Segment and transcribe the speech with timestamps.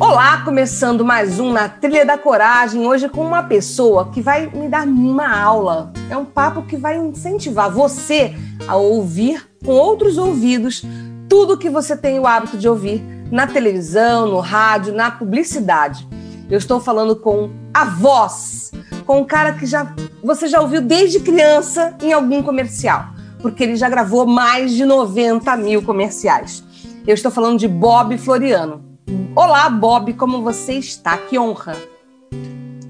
[0.00, 4.68] Olá, começando mais um na Trilha da Coragem, hoje com uma pessoa que vai me
[4.68, 5.92] dar uma aula.
[6.10, 8.34] É um papo que vai incentivar você
[8.66, 10.82] a ouvir com outros ouvidos
[11.28, 16.06] tudo que você tem o hábito de ouvir na televisão, no rádio, na publicidade.
[16.50, 18.72] Eu estou falando com a voz,
[19.06, 23.06] com um cara que já você já ouviu desde criança em algum comercial,
[23.40, 26.62] porque ele já gravou mais de 90 mil comerciais.
[27.06, 28.91] Eu estou falando de Bob Floriano.
[29.34, 31.16] Olá, Bob, como você está?
[31.16, 31.76] Que honra.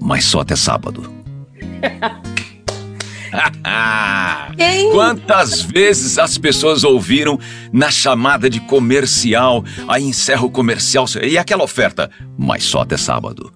[0.01, 1.11] Mas só até sábado.
[4.55, 4.91] Quem?
[4.91, 7.39] Quantas vezes as pessoas ouviram
[7.71, 13.51] na chamada de comercial, aí encerra o comercial e aquela oferta, mas só até sábado.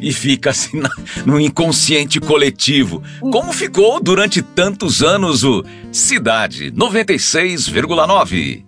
[0.00, 0.90] E fica assim na,
[1.26, 3.02] no inconsciente coletivo.
[3.20, 8.67] Como ficou durante tantos anos o Cidade 96,9.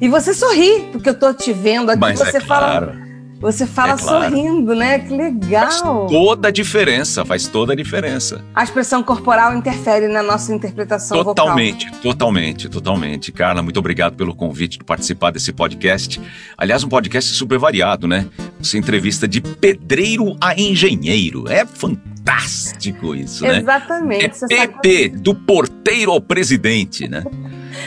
[0.00, 2.80] E você sorri, porque eu tô te vendo aqui, Mas você é fala.
[2.80, 3.06] claro.
[3.38, 4.30] Você fala É claro.
[4.30, 4.98] sorrindo, né?
[4.98, 6.06] Que Faz legal.
[6.06, 8.42] toda a diferença, faz toda a diferença.
[8.54, 11.34] A expressão corporal interfere na nossa interpretação vocal.
[11.34, 13.30] Totalmente, totalmente, totalmente.
[13.32, 16.18] Carla, muito obrigado pelo convite de participar desse podcast.
[16.56, 18.26] Aliás, um podcast super variado, né?
[18.58, 21.44] Você entrevista de pedreiro a engenheiro.
[21.46, 23.58] É fantástico isso, né?
[23.58, 24.44] Exatamente.
[24.50, 27.22] É PP, do porteiro ao presidente, né?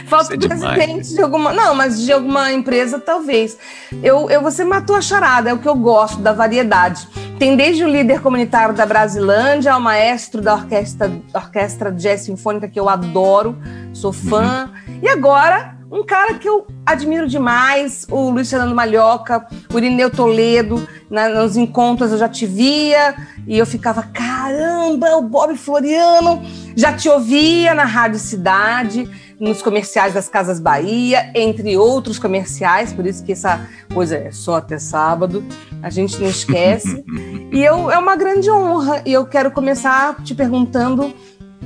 [0.06, 1.54] Falta é presidente de alguma.
[1.54, 3.58] Não, mas de alguma empresa, talvez.
[4.04, 7.08] Eu, eu, você matou a charada, é o que eu gosto da variedade.
[7.38, 12.80] Tem desde o líder comunitário da Brasilândia ao maestro da orquestra, orquestra jazz sinfônica, que
[12.80, 13.58] eu adoro,
[13.94, 14.70] sou fã.
[14.88, 15.00] Uhum.
[15.02, 20.88] E agora, um cara que eu admiro demais, o Luiz Fernando Malhoca, o Irineu Toledo.
[21.10, 23.16] Na- nos encontros eu já te via
[23.48, 26.42] e eu ficava, caramba, o Bob Floriano.
[26.76, 33.06] Já te ouvia na Rádio Cidade nos comerciais das Casas Bahia, entre outros comerciais, por
[33.08, 35.44] isso que essa coisa é só até sábado,
[35.82, 37.04] a gente não esquece.
[37.52, 41.14] e eu, é uma grande honra, e eu quero começar te perguntando: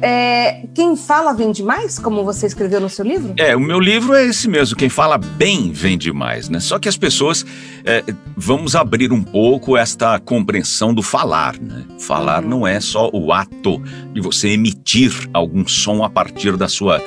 [0.04, 3.34] é, quem fala vende mais, como você escreveu no seu livro?
[3.38, 4.76] É, o meu livro é esse mesmo.
[4.76, 6.60] Quem fala bem vende mais, né?
[6.60, 7.46] Só que as pessoas.
[7.86, 8.04] é,
[8.36, 11.86] vamos abrir um pouco esta compreensão do falar, né?
[12.00, 12.50] Falar Uhum.
[12.50, 13.82] não é só o ato
[14.14, 17.02] de você emitir algum som a partir da sua.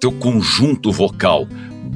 [0.00, 1.46] teu conjunto vocal.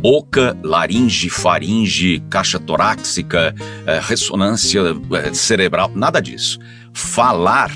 [0.00, 3.52] Boca, laringe, faringe, caixa torácica,
[3.84, 4.80] é, ressonância
[5.24, 6.58] é, cerebral, nada disso.
[6.92, 7.72] Falar,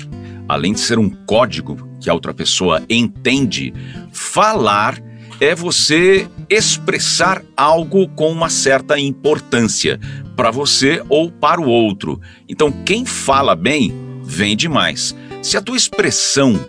[0.47, 3.73] além de ser um código que a outra pessoa entende,
[4.11, 5.01] falar
[5.39, 9.99] é você expressar algo com uma certa importância
[10.35, 12.19] para você ou para o outro.
[12.47, 13.93] Então, quem fala bem
[14.23, 15.15] vende mais.
[15.41, 16.59] Se a tua expressão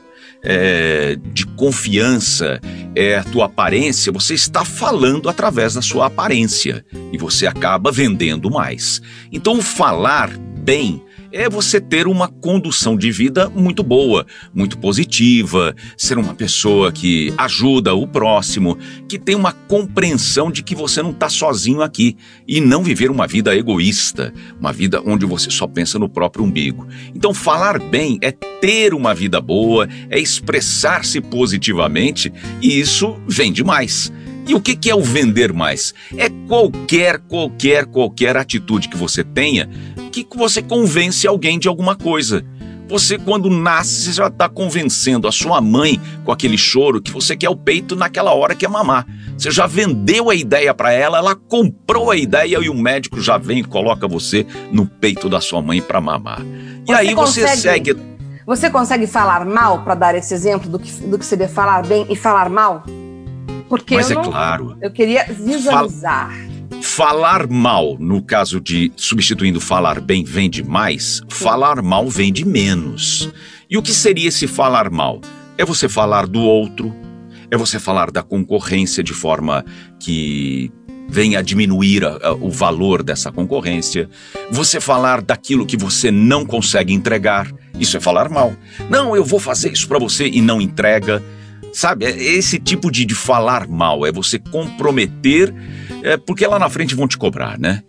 [0.42, 2.60] é, de confiança
[2.94, 8.50] é a tua aparência, você está falando através da sua aparência e você acaba vendendo
[8.50, 9.00] mais.
[9.32, 10.30] Então, falar
[10.64, 11.02] bem
[11.34, 14.24] é você ter uma condução de vida muito boa,
[14.54, 18.78] muito positiva, ser uma pessoa que ajuda o próximo,
[19.08, 23.26] que tem uma compreensão de que você não está sozinho aqui e não viver uma
[23.26, 26.86] vida egoísta, uma vida onde você só pensa no próprio umbigo.
[27.12, 34.12] Então, falar bem é ter uma vida boa, é expressar-se positivamente e isso vende mais.
[34.46, 35.94] E o que que é o vender mais?
[36.16, 39.68] É qualquer, qualquer, qualquer atitude que você tenha
[40.14, 42.44] que você convence alguém de alguma coisa.
[42.88, 47.34] Você, quando nasce, você já está convencendo a sua mãe com aquele choro que você
[47.34, 49.06] quer o peito naquela hora que é mamar.
[49.36, 53.38] Você já vendeu a ideia para ela, ela comprou a ideia e o médico já
[53.38, 56.42] vem e coloca você no peito da sua mãe para mamar.
[56.42, 57.96] E Você aí você consegue- segue.
[58.46, 62.06] Você consegue falar mal para dar esse exemplo do que, do que seria falar bem
[62.10, 62.84] e falar mal?
[63.76, 64.76] Porque Mas eu é não, claro.
[64.80, 66.32] eu queria visualizar.
[66.80, 73.28] Falar mal, no caso de substituindo falar bem, vende mais, falar mal vende menos.
[73.68, 75.20] E o que seria esse falar mal?
[75.58, 76.94] É você falar do outro,
[77.50, 79.64] é você falar da concorrência de forma
[79.98, 80.70] que
[81.08, 84.08] venha a diminuir a- a- o valor dessa concorrência,
[84.52, 88.54] você falar daquilo que você não consegue entregar, isso é falar mal.
[88.88, 91.20] Não, eu vou fazer isso para você e não entrega.
[91.74, 95.52] Sabe, é esse tipo de, de falar mal, é você comprometer
[96.04, 97.82] é porque lá na frente vão te cobrar, né?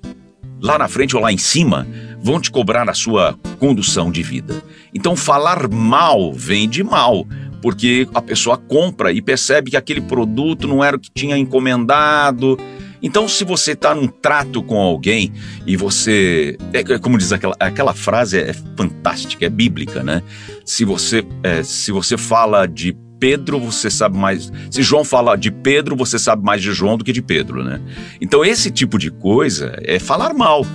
[0.59, 1.85] Lá na frente ou lá em cima
[2.19, 4.63] vão te cobrar a sua condução de vida.
[4.91, 7.27] Então falar mal vem de mal,
[7.61, 12.57] porque a pessoa compra e percebe que aquele produto não era o que tinha encomendado.
[13.03, 15.31] Então, se você está num trato com alguém
[15.67, 16.57] e você.
[16.73, 20.23] É, é, como diz aquela, aquela frase, é fantástica, é bíblica, né?
[20.65, 24.51] Se você, é, se você fala de Pedro, você sabe mais.
[24.69, 27.81] Se João fala de Pedro, você sabe mais de João do que de Pedro, né?
[28.19, 30.65] Então, esse tipo de coisa é falar mal.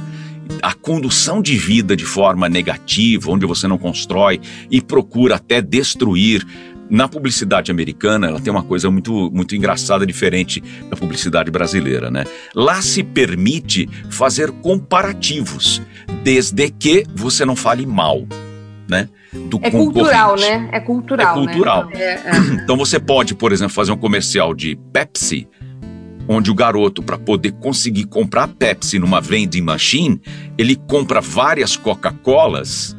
[0.62, 4.40] A condução de vida de forma negativa, onde você não constrói
[4.70, 6.46] e procura até destruir.
[6.90, 10.60] Na publicidade americana, ela tem uma coisa muito, muito engraçada, diferente
[10.90, 12.24] da publicidade brasileira, né?
[12.52, 15.80] Lá se permite fazer comparativos,
[16.24, 18.26] desde que você não fale mal,
[18.90, 19.08] né?
[19.32, 20.68] do é cultural, né?
[20.72, 21.42] É cultural.
[21.42, 21.86] É cultural.
[21.86, 21.92] Né?
[21.94, 22.38] É, é.
[22.62, 25.48] Então você pode, por exemplo, fazer um comercial de Pepsi,
[26.28, 30.20] onde o garoto, para poder conseguir comprar Pepsi numa vending machine,
[30.58, 32.96] ele compra várias Coca-Colas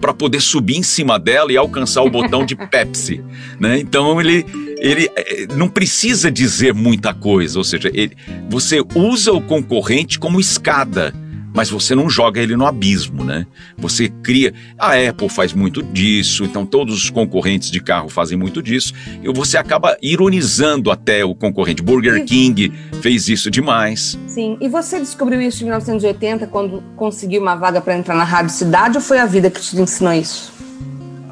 [0.00, 3.22] para poder subir em cima dela e alcançar o botão de Pepsi,
[3.58, 3.78] né?
[3.78, 4.44] Então ele
[4.78, 8.16] ele eh, não precisa dizer muita coisa, ou seja, ele,
[8.48, 11.12] você usa o concorrente como escada
[11.54, 13.46] mas você não joga ele no abismo, né?
[13.76, 14.52] Você cria.
[14.78, 18.92] A Apple faz muito disso, então todos os concorrentes de carro fazem muito disso,
[19.22, 21.82] e você acaba ironizando até o concorrente.
[21.82, 24.18] Burger King fez isso demais.
[24.26, 28.52] Sim, e você descobriu isso em 1980 quando conseguiu uma vaga para entrar na Rádio
[28.52, 30.60] Cidade ou foi a vida que te ensinou isso?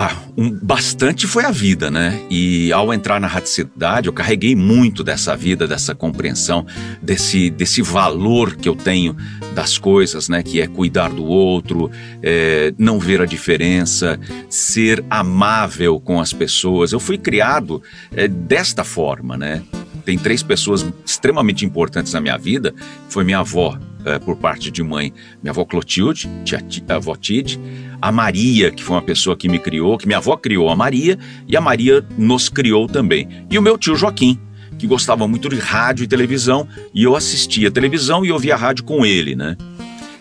[0.00, 2.24] Ah, um, bastante foi a vida, né?
[2.30, 6.64] E ao entrar na radicidade, eu carreguei muito dessa vida, dessa compreensão,
[7.02, 9.16] desse, desse valor que eu tenho
[9.56, 10.40] das coisas, né?
[10.40, 11.90] Que é cuidar do outro,
[12.22, 16.92] é, não ver a diferença, ser amável com as pessoas.
[16.92, 17.82] Eu fui criado
[18.14, 19.64] é, desta forma, né?
[20.04, 22.72] Tem três pessoas extremamente importantes na minha vida.
[23.08, 25.12] Foi minha avó, é, por parte de mãe,
[25.42, 27.60] minha avó Clotilde, tia, tia, avó Tide,
[28.00, 31.18] a Maria, que foi uma pessoa que me criou, que minha avó criou a Maria,
[31.46, 33.28] e a Maria nos criou também.
[33.50, 34.38] E o meu tio Joaquim,
[34.78, 39.04] que gostava muito de rádio e televisão, e eu assistia televisão e ouvia rádio com
[39.04, 39.56] ele, né?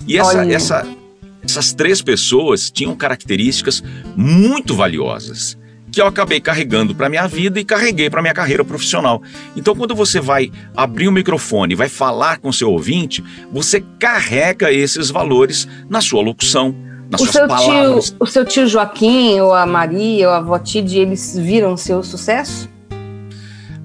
[0.07, 0.87] E essa, essa,
[1.43, 3.83] essas três pessoas tinham características
[4.15, 5.57] muito valiosas
[5.97, 9.19] que eu acabei carregando para minha vida e carreguei para minha carreira profissional.
[9.55, 15.09] Então, quando você vai abrir o microfone, vai falar com seu ouvinte, você carrega esses
[15.09, 16.75] valores na sua locução,
[17.09, 18.09] nas o suas seu palavras.
[18.11, 22.03] Tio, o seu tio Joaquim, ou a Maria, ou a avó Tide, eles viram seu
[22.03, 22.69] sucesso?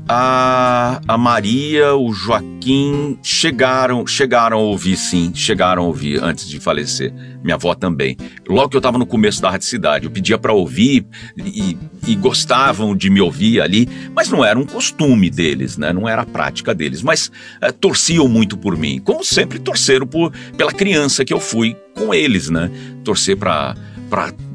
[0.09, 6.59] A, a Maria, o Joaquim chegaram, chegaram a ouvir, sim, chegaram a ouvir antes de
[6.59, 7.13] falecer.
[7.43, 8.17] Minha avó também.
[8.49, 11.07] Logo que eu estava no começo da cidade, eu pedia para ouvir
[11.37, 11.77] e,
[12.07, 15.93] e, gostavam de me ouvir ali, mas não era um costume deles, né?
[15.93, 20.33] Não era a prática deles, mas é, torciam muito por mim, como sempre torceram por,
[20.57, 22.71] pela criança que eu fui com eles, né?
[23.05, 23.75] Torcer para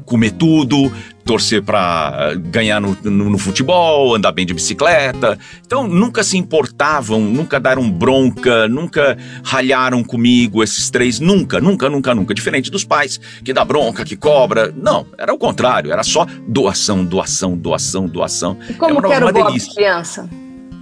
[0.04, 0.90] comer tudo,
[1.28, 5.38] torcer para ganhar no, no, no, futebol, andar bem de bicicleta.
[5.60, 12.14] Então nunca se importavam, nunca deram bronca, nunca ralharam comigo esses três, nunca, nunca, nunca,
[12.14, 12.32] nunca.
[12.32, 14.72] Diferente dos pais que dá bronca, que cobra.
[14.74, 18.56] Não, era o contrário, era só doação, doação, doação, doação.
[18.66, 19.74] E como era que era uma o delícia.
[19.74, 20.30] criança?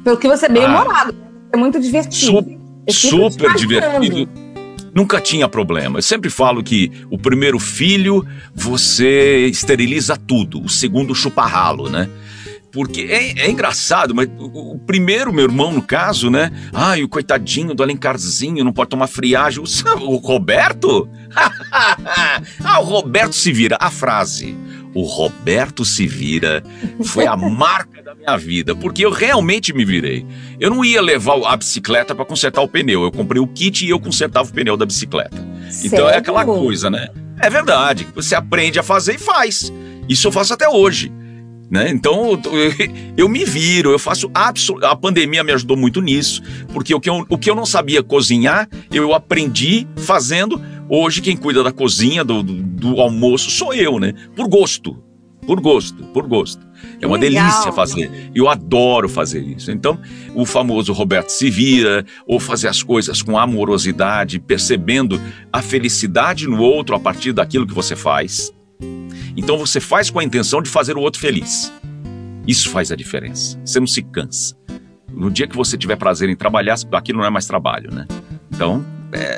[0.05, 1.13] Pelo que você é bem ah, humorado,
[1.53, 2.47] é muito divertido.
[2.89, 4.46] Su super divertido
[4.97, 5.99] nunca tinha problema.
[5.99, 12.09] Eu sempre falo que o primeiro filho você esteriliza tudo, o segundo chupa ralo, né?
[12.73, 16.51] Porque é, é, engraçado, mas o, primeiro, meu irmão, no caso, né?
[16.73, 19.63] Ai, o coitadinho do Alencarzinho não pode tomar friagem.
[19.63, 19.65] O,
[20.05, 21.09] o Roberto?
[22.65, 23.77] ah, o Roberto se vira.
[23.79, 24.57] A frase,
[24.97, 26.63] o Roberto se vira,
[27.05, 30.27] foi a marca da minha vida, porque eu realmente me virei.
[30.59, 33.91] Eu não ia levar a bicicleta para consertar o pneu, eu comprei o kit e
[33.91, 35.37] eu consertava o pneu da bicicleta.
[35.71, 35.87] Sério?
[35.87, 37.09] Então é aquela coisa, né?
[37.39, 39.71] É verdade, você aprende a fazer e faz.
[40.09, 41.13] Isso eu faço até hoje.
[41.71, 41.91] Né?
[41.91, 42.41] Então eu,
[43.19, 44.95] eu, me viro, eu faço absolutamente.
[44.95, 48.03] A pandemia me ajudou muito nisso, porque o que, eu, o que eu não sabia
[48.03, 53.99] cozinhar, eu aprendi fazendo Hoje quem cuida da cozinha, do, do, do almoço, sou eu,
[53.99, 54.15] né?
[54.35, 55.03] Por gosto.
[55.47, 56.67] Por gosto, por gosto.
[57.01, 57.45] É uma Legal.
[57.45, 58.31] delícia fazer.
[58.35, 59.71] Eu adoro fazer isso.
[59.71, 59.99] Então,
[60.35, 65.21] o famoso Roberto se vira, ou fazer as coisas com amorosidade, percebendo
[65.53, 68.53] a felicidade no outro a partir daquilo que você faz.
[69.37, 71.73] Então, você faz com a intenção de fazer o outro feliz.
[72.47, 73.61] Isso faz a diferença.
[73.65, 74.57] Você não se cansa.
[75.13, 78.07] No dia que você tiver prazer em trabalhar, aquilo não é mais trabalho, né?
[78.53, 78.85] Então,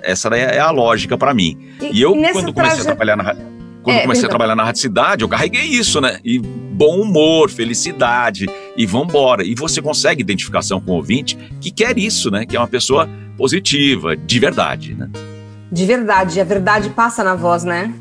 [0.02, 1.58] essa daí é a lógica para mim.
[1.80, 2.80] E, e eu, quando comecei traje...
[2.80, 6.18] a trabalhar na quando é, comecei a trabalhar na Cidade, eu carreguei isso, né?
[6.22, 9.42] E bom humor, felicidade, e vambora.
[9.42, 12.44] E você consegue identificação com o ouvinte que quer isso, né?
[12.44, 15.08] Que é uma pessoa positiva, de verdade, né?
[15.72, 17.92] De verdade, a verdade passa na voz, né?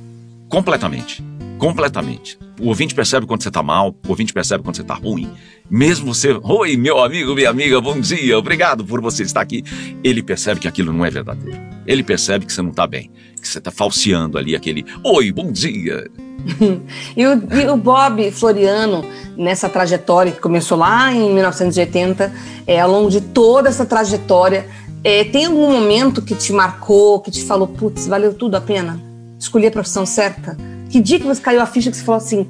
[0.49, 1.23] Completamente.
[1.57, 2.37] Completamente.
[2.59, 5.29] O ouvinte percebe quando você tá mal, o ouvinte percebe quando você tá ruim.
[5.69, 9.63] Mesmo você, oi, meu amigo, minha amiga, bom dia, obrigado por você estar aqui.
[10.03, 11.59] Ele percebe que aquilo não é verdadeiro.
[11.85, 13.11] Ele percebe que você não tá bem,
[13.41, 16.09] que você tá falseando ali aquele, oi, bom dia.
[17.17, 19.03] e, o, e, o, Bob Floriano,
[19.35, 22.31] nessa trajetória que começou lá em 1980,
[22.65, 24.67] é, ao longo de toda essa trajetória,
[25.03, 29.01] é, tem algum momento que te marcou, que te falou, putz, valeu tudo a pena?
[29.39, 30.57] Escolhi a profissão certa?
[30.89, 32.47] Que dia que você caiu a ficha que você falou assim,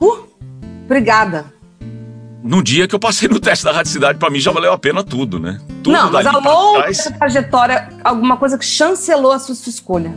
[0.00, 0.26] uh,
[0.84, 1.52] obrigada.
[2.42, 5.02] No dia que eu passei no teste da radicidade, para mim já valeu a pena
[5.02, 5.60] tudo, né?
[5.82, 10.14] Tudo Não, mas ao longo dessa trajetória, alguma coisa que chancelou a sua, sua escolha?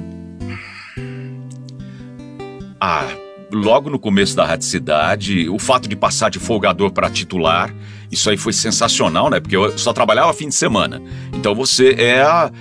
[2.79, 3.07] Ah,
[3.51, 7.73] logo no começo da radicidade, o fato de passar de folgador para titular,
[8.11, 9.39] isso aí foi sensacional, né?
[9.39, 11.01] Porque eu só trabalhava fim de semana.
[11.33, 12.51] Então você é a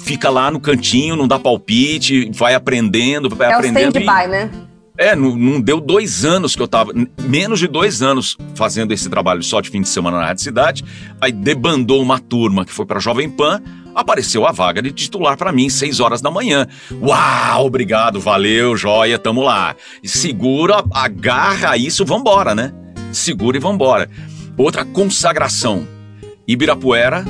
[0.00, 3.96] fica lá no cantinho, não dá palpite, vai aprendendo, vai é aprendendo.
[3.96, 4.50] É o stand-by, né?
[4.96, 6.92] É, não, não, deu dois anos que eu tava,
[7.24, 10.84] menos de dois anos fazendo esse trabalho só de fim de semana na Rádio Cidade.
[11.20, 13.60] Aí debandou uma turma que foi para Jovem Pan,
[13.92, 16.68] apareceu a vaga de titular para mim, seis horas da manhã.
[17.02, 19.74] Uau, obrigado, valeu, joia, tamo lá.
[20.04, 22.72] Segura, agarra isso, vambora, né?
[23.10, 24.08] Segura e vambora.
[24.56, 25.88] Outra consagração.
[26.46, 27.24] Ibirapuera,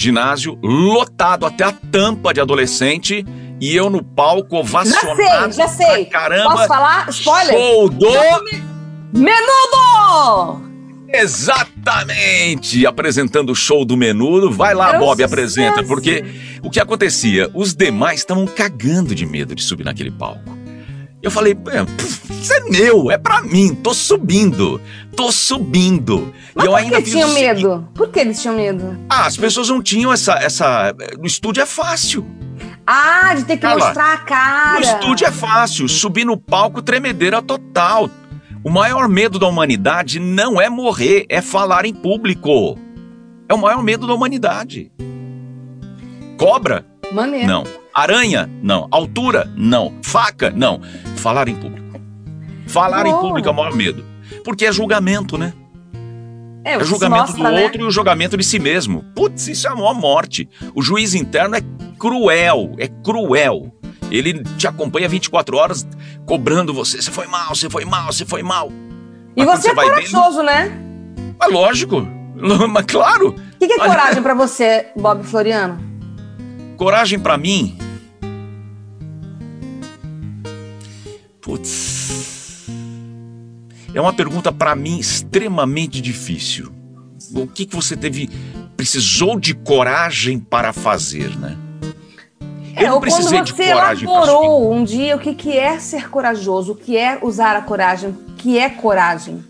[0.00, 3.24] ginásio lotado até a tampa de adolescente
[3.60, 5.22] e eu no palco ovacionado.
[5.22, 6.04] Já sei, já sei.
[6.06, 6.52] Caramba.
[6.52, 7.08] Posso falar?
[7.10, 7.52] Spoiler?
[7.52, 8.08] Show do...
[9.12, 10.70] Menudo!
[11.12, 12.86] Exatamente!
[12.86, 14.50] Apresentando o show do Menudo.
[14.50, 15.24] Vai lá, Bob, sucesso.
[15.34, 15.82] apresenta.
[15.82, 16.24] Porque
[16.62, 17.50] o que acontecia?
[17.52, 20.59] Os demais estavam cagando de medo de subir naquele palco.
[21.22, 21.54] Eu falei,
[22.40, 24.80] isso é meu, é pra mim, tô subindo,
[25.14, 26.32] tô subindo.
[26.54, 27.88] Mas e eu por ainda que tinham medo?
[27.94, 28.98] Por que eles tinham medo?
[29.08, 30.34] Ah, as pessoas não tinham essa.
[30.34, 30.94] essa...
[31.18, 32.26] No estúdio é fácil.
[32.86, 34.80] Ah, de ter que mostrar a cara.
[34.80, 38.08] No estúdio é fácil, subir no palco, tremedeira total.
[38.64, 42.78] O maior medo da humanidade não é morrer, é falar em público.
[43.48, 44.90] É o maior medo da humanidade.
[46.36, 46.84] Cobra?
[47.12, 47.46] Maneiro.
[47.46, 47.64] Não.
[47.94, 48.48] Aranha?
[48.62, 48.86] Não.
[48.90, 49.52] Altura?
[49.56, 49.94] Não.
[50.02, 50.50] Faca?
[50.50, 50.80] Não.
[51.20, 52.00] Falar em público.
[52.66, 53.16] Falar Boa.
[53.16, 54.04] em público é o maior medo.
[54.44, 55.52] Porque é julgamento, né?
[56.64, 57.62] É, é julgamento mostra, do né?
[57.62, 59.04] outro e o julgamento de si mesmo.
[59.14, 60.48] Putz, isso é a maior morte.
[60.74, 61.60] O juiz interno é
[61.98, 63.74] cruel, é cruel.
[64.10, 65.86] Ele te acompanha 24 horas
[66.26, 67.00] cobrando você.
[67.00, 68.70] Você foi mal, você foi mal, você foi mal.
[69.36, 70.72] E você, você é corajoso, né?
[71.38, 72.06] Mas lógico.
[72.70, 73.28] Mas claro.
[73.28, 75.78] O que, que é coragem para você, Bob Floriano?
[76.76, 77.76] Coragem para mim
[81.50, 82.68] Putz.
[83.92, 86.72] É uma pergunta para mim extremamente difícil.
[87.34, 88.30] O que, que você teve.
[88.76, 91.58] precisou de coragem para fazer, né?
[92.76, 96.08] É, Eu não precisei você de coragem elaborou um dia o que, que é ser
[96.08, 99.42] corajoso, o que é usar a coragem, o que é coragem.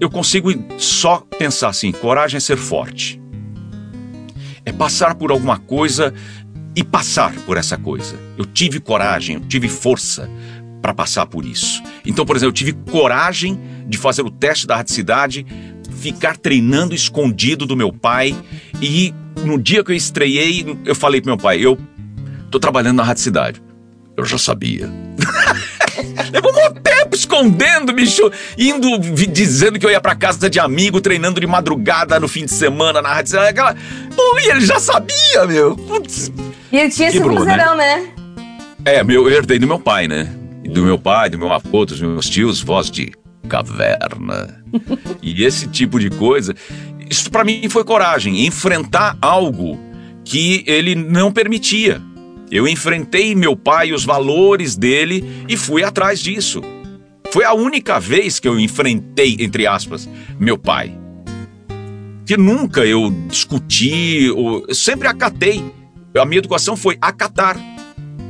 [0.00, 3.22] Eu consigo só pensar assim: coragem é ser forte.
[4.64, 6.12] É passar por alguma coisa
[6.76, 8.14] e passar por essa coisa.
[8.36, 10.30] Eu tive coragem, eu tive força
[10.82, 11.82] para passar por isso.
[12.04, 15.46] Então, por exemplo, eu tive coragem de fazer o teste da radicidade,
[15.98, 18.36] ficar treinando escondido do meu pai
[18.80, 21.78] e no dia que eu estreiei, eu falei pro meu pai, eu
[22.50, 23.62] tô trabalhando na radicidade.
[24.14, 24.88] Eu já sabia.
[26.32, 31.40] Levou um tempo escondendo, bicho, indo dizendo que eu ia pra casa de amigo, treinando
[31.40, 33.40] de madrugada no fim de semana na rádio.
[33.40, 33.74] Aquela...
[34.14, 35.76] Pô, e ele já sabia, meu.
[35.76, 36.30] Putz.
[36.72, 37.96] E ele tinha Quebrou, esse vozeirão, né?
[37.96, 38.12] né?
[38.84, 40.28] É, meu, eu herdei do meu pai, né?
[40.64, 43.12] Do meu pai, do meu avô, dos meus tios, voz de
[43.48, 44.62] caverna.
[45.22, 46.54] e esse tipo de coisa,
[47.08, 49.78] isso para mim foi coragem, enfrentar algo
[50.24, 52.02] que ele não permitia.
[52.50, 56.62] Eu enfrentei meu pai, os valores dele e fui atrás disso.
[57.32, 60.08] Foi a única vez que eu enfrentei, entre aspas,
[60.38, 60.96] meu pai.
[62.24, 65.62] Que nunca eu discuti, eu sempre acatei.
[66.20, 67.56] A minha educação foi acatar.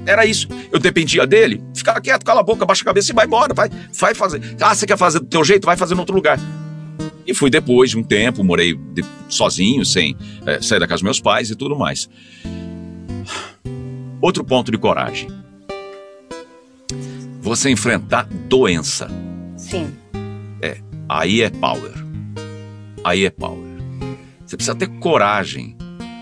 [0.06, 0.48] Era isso.
[0.70, 1.62] Eu dependia dele.
[1.74, 3.52] Ficava quieto, cala a boca, baixa a cabeça e vai embora.
[3.52, 4.40] Vai, vai fazer.
[4.60, 5.66] Ah, você quer fazer do teu jeito?
[5.66, 6.38] Vai fazer em outro lugar.
[7.26, 10.16] E fui depois de um tempo, morei de, sozinho, sem
[10.46, 12.08] é, sair da casa dos meus pais e tudo mais.
[14.20, 15.28] Outro ponto de coragem.
[17.40, 19.08] Você enfrentar doença.
[19.56, 19.92] Sim.
[20.62, 20.78] É,
[21.08, 21.92] aí é power.
[23.04, 23.66] Aí é power.
[24.44, 25.76] Você precisa ter coragem,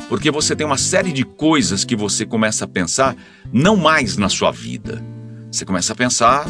[0.08, 3.16] porque você tem uma série de coisas que você começa a pensar
[3.52, 5.02] não mais na sua vida.
[5.50, 6.48] Você começa a pensar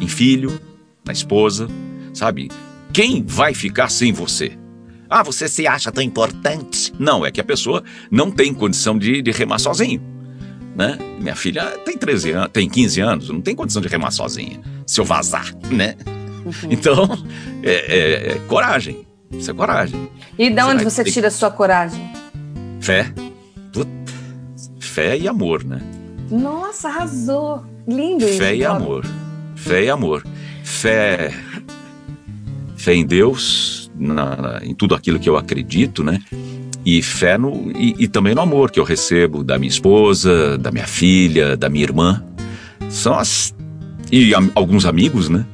[0.00, 0.60] em filho,
[1.04, 1.68] na esposa,
[2.12, 2.50] sabe?
[2.92, 4.58] Quem vai ficar sem você?
[5.08, 6.92] Ah, você se acha tão importante?
[6.98, 10.00] Não, é que a pessoa não tem condição de, de remar sozinho.
[10.76, 10.96] Né?
[11.20, 14.60] Minha filha tem 13 anos, tem 15 anos, não tem condição de remar sozinha.
[14.86, 15.96] Se eu vazar, né?
[16.44, 16.70] Uhum.
[16.70, 17.08] Então,
[17.62, 19.06] é, é, é, coragem.
[19.32, 20.08] Isso é coragem.
[20.38, 22.10] E de onde você, você tira a sua coragem?
[22.80, 23.12] Fé.
[23.72, 23.90] Puta.
[24.78, 25.80] Fé e amor, né?
[26.30, 27.64] Nossa, arrasou.
[27.86, 28.38] Lindo isso.
[28.38, 29.04] Fé e amor.
[29.54, 30.24] Fé e amor.
[30.64, 31.32] Fé.
[32.76, 36.20] Fé em Deus, na, na, em tudo aquilo que eu acredito, né?
[36.84, 37.70] E fé no.
[37.76, 41.68] E, e também no amor que eu recebo da minha esposa, da minha filha, da
[41.68, 42.24] minha irmã.
[42.88, 43.54] São as.
[44.10, 45.44] E a, alguns amigos, né?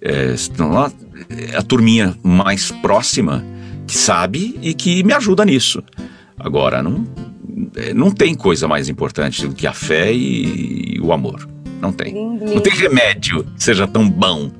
[0.00, 0.92] É, estão lá.
[1.30, 3.42] É a turminha mais próxima
[3.86, 5.82] que sabe e que me ajuda nisso.
[6.38, 7.04] Agora, não,
[7.76, 11.48] é, não tem coisa mais importante do que a fé e, e o amor.
[11.80, 12.14] Não tem.
[12.14, 14.50] Não tem remédio que seja tão bom.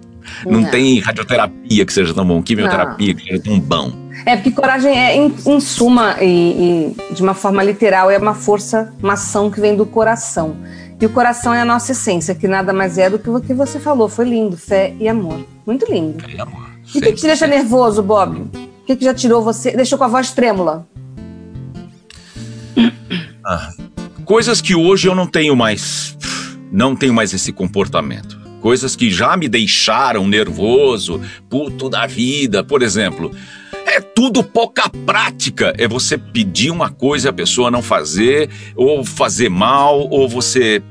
[0.45, 3.21] Não, não, tem radioterapia que seja tão bom, quimioterapia não.
[3.21, 3.93] que seja tão bom.
[4.25, 8.35] É porque coragem é, em, em suma, e, e, de uma forma literal, é uma
[8.35, 10.57] força, uma ação que vem do coração.
[11.01, 13.53] E o coração é a nossa essência, que nada mais é do que o que
[13.53, 14.09] você falou.
[14.09, 15.45] Foi lindo, fé e amor.
[15.67, 16.23] Muito lindo.
[16.25, 16.71] Fé e amor.
[16.95, 18.39] E o que, que te deixa nervoso, Bob?
[18.39, 19.73] O que, que já tirou você?
[19.73, 20.87] Deixou com a voz trêmula?
[23.47, 23.71] Ah,
[24.25, 26.17] coisas que hoje eu não tenho mais.
[26.73, 28.41] Não tenho mais esse comportamento.
[28.63, 32.65] Coisas que já me deixaram nervoso, puto da vida.
[32.65, 33.31] Por exemplo,
[33.87, 35.75] é tudo pouca prática.
[35.77, 40.83] É você pedir uma coisa e a pessoa não fazer, ou fazer mal, ou você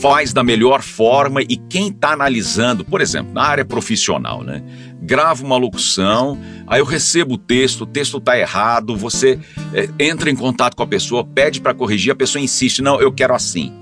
[0.00, 4.62] faz da melhor forma e quem está analisando, por exemplo, na área profissional, né?
[5.02, 9.38] Grava uma locução, aí eu recebo o texto, o texto está errado, você
[9.74, 13.12] é, entra em contato com a pessoa, pede para corrigir, a pessoa insiste, não, eu
[13.12, 13.72] quero assim.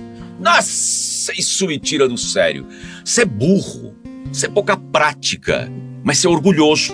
[0.40, 2.66] Nossa, isso me tira do sério.
[3.04, 3.94] Você é burro,
[4.32, 5.70] você é pouca prática,
[6.02, 6.92] mas você é orgulhoso.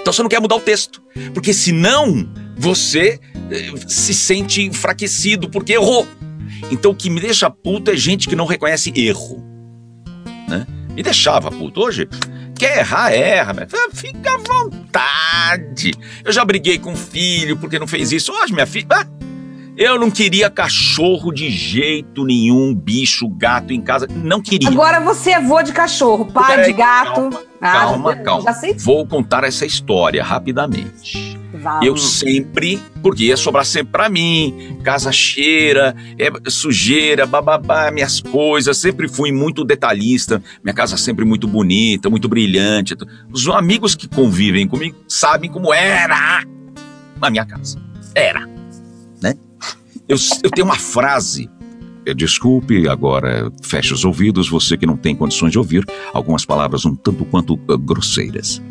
[0.00, 1.02] Então você não quer mudar o texto,
[1.34, 6.06] porque senão você eh, se sente enfraquecido porque errou.
[6.70, 9.44] Então o que me deixa puto é gente que não reconhece erro.
[10.48, 10.66] Né?
[10.90, 11.80] Me deixava puto.
[11.80, 12.08] Hoje,
[12.56, 13.54] quer errar, erra.
[13.54, 15.94] Mas fica à vontade.
[16.24, 18.32] Eu já briguei com o filho porque não fez isso.
[18.32, 18.86] Hoje, minha filha.
[18.90, 19.06] Ah,
[19.78, 24.08] eu não queria cachorro de jeito nenhum, bicho, gato em casa.
[24.10, 24.68] Não queria.
[24.68, 27.30] Agora você é vô de cachorro, pai Peraí, de gato.
[27.30, 28.16] Calma, ah, calma.
[28.16, 28.56] calma.
[28.78, 31.38] Vou contar essa história rapidamente.
[31.60, 31.86] Vamos.
[31.86, 38.76] Eu sempre, porque ia sobrar sempre para mim, casa cheira, é sujeira, bababá, minhas coisas,
[38.78, 42.96] sempre fui muito detalhista, minha casa sempre muito bonita, muito brilhante.
[43.32, 46.44] Os amigos que convivem comigo sabem como era
[47.20, 47.80] a minha casa.
[48.14, 48.46] Era,
[49.22, 49.34] né?
[50.08, 51.50] Eu, eu tenho uma frase
[52.14, 56.94] Desculpe, agora feche os ouvidos, você que não tem condições de ouvir algumas palavras um
[56.94, 58.62] tanto quanto uh, grosseiras.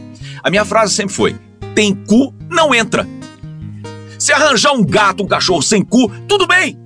[0.44, 1.36] A minha frase sempre foi:
[1.74, 3.08] tem cu, não entra.
[4.18, 6.78] Se arranjar um gato, um cachorro sem cu, tudo bem,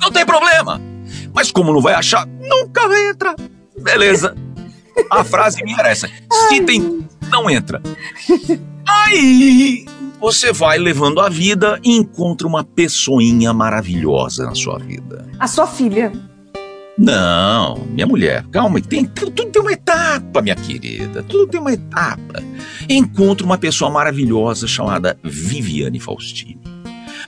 [0.00, 0.80] não tem problema.
[1.34, 3.34] Mas como não vai achar, nunca entra.
[3.80, 4.34] Beleza.
[5.10, 6.08] A frase minha era essa:
[6.48, 7.82] se tem cu, não entra.
[8.86, 9.84] Aí
[10.20, 15.26] você vai levando a vida e encontra uma pessoinha maravilhosa na sua vida.
[15.38, 16.12] A sua filha.
[16.98, 22.42] Não, minha mulher, calma, tem, tudo tem uma etapa, minha querida, tudo tem uma etapa.
[22.88, 26.60] Encontro uma pessoa maravilhosa chamada Viviane Faustini.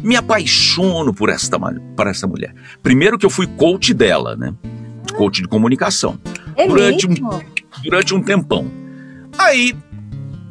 [0.00, 2.54] Me apaixono por esta, por esta mulher.
[2.82, 4.52] Primeiro que eu fui coach dela, né?
[5.16, 6.18] Coach de comunicação.
[6.56, 7.32] É durante, mesmo?
[7.32, 7.40] um,
[7.84, 8.70] durante um tempão.
[9.38, 9.74] Aí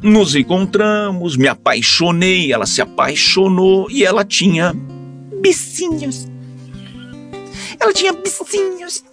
[0.02, 4.74] nos encontramos, me apaixonei, ela se apaixonou e ela tinha
[5.40, 6.31] bicinhos
[7.78, 9.04] ela tinha bichinhos.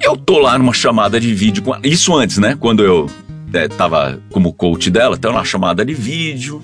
[0.00, 1.74] Eu tô lá numa chamada de vídeo com.
[1.84, 2.56] Isso antes, né?
[2.58, 3.08] Quando eu
[3.52, 6.62] é, tava como coach dela, então na chamada de vídeo.